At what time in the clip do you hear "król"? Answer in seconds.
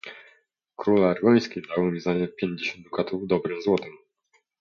0.75-1.05